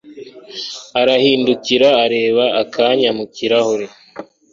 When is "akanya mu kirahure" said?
2.61-3.85